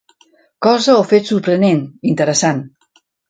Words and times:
Cosa 0.65 0.95
o 1.01 1.03
fet 1.11 1.29
sorprenent, 1.33 1.83
interessant. 2.13 2.65